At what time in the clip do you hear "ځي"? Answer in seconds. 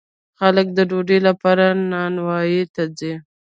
2.97-3.13